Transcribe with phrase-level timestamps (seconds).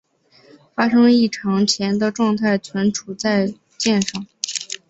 [0.73, 4.25] 发生异常前的状态存储在栈上。